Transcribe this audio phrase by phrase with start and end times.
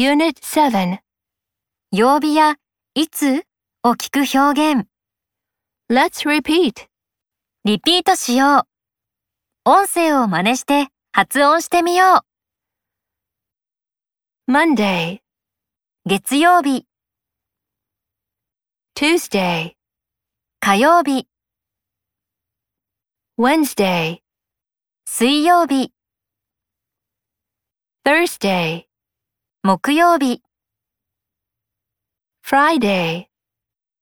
[0.00, 1.00] Unit 7
[1.92, 2.56] 曜日や
[2.94, 3.42] いつ
[3.84, 4.86] を聞く表現。
[5.90, 6.86] Let's repeat.
[7.66, 8.60] リピートしよ
[9.66, 9.70] う。
[9.70, 12.24] 音声を真似して発音してみよ
[14.48, 15.18] う Monday,
[16.06, 16.86] 月曜日、
[18.96, 19.72] Tuesday,
[20.60, 21.28] 火曜日、
[23.38, 24.20] Wednesday,
[25.04, 25.92] 水曜日、
[28.06, 28.89] Thursday,
[29.62, 30.42] 木曜日、
[32.42, 33.26] Friday,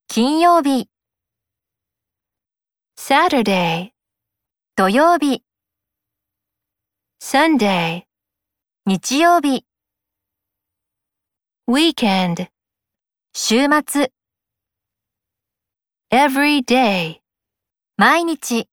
[0.07, 0.89] 金曜日、
[2.97, 3.91] Saturday,
[4.77, 5.43] 土曜日、
[7.21, 8.05] Sunday,
[8.87, 9.67] 日曜日、
[11.67, 12.47] weekend,
[13.33, 14.13] 週末、
[16.13, 17.19] every day,
[17.97, 18.69] 毎日、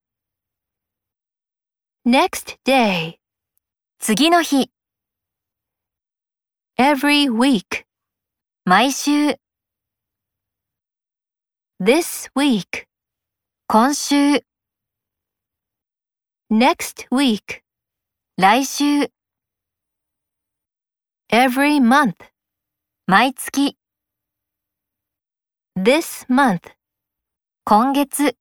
[2.05, 3.15] next day,
[3.97, 4.74] 次の日、
[6.76, 7.84] every week,
[8.64, 9.36] 毎週、
[11.78, 12.86] this week,
[13.66, 14.44] 今週、
[16.50, 17.62] next week,
[18.36, 19.10] 来週、
[21.30, 22.14] every month,
[23.06, 23.76] 毎月、
[25.76, 26.72] this month,
[27.64, 28.36] 今月、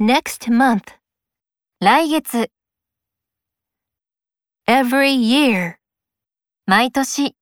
[0.00, 0.98] next month,
[1.80, 2.50] 来月、
[4.66, 5.77] every year,
[6.69, 7.35] 毎年、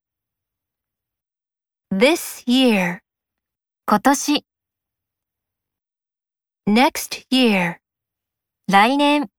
[1.91, 3.01] this year,
[3.85, 4.45] 今年、
[6.65, 7.79] next year.
[8.69, 9.29] 来年。